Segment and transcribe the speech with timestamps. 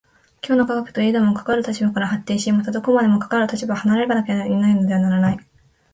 [0.43, 5.39] 今日の科学といえども、かかる立場から発展し、またどこまでもかかる立場を離れないものでなければならない。